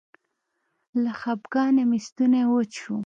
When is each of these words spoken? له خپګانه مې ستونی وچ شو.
له 1.03 1.11
خپګانه 1.21 1.83
مې 1.89 1.99
ستونی 2.07 2.43
وچ 2.51 2.71
شو. 2.81 2.95